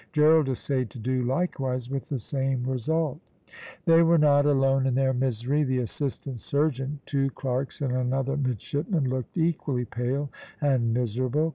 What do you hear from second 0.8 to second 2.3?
to do likewise with the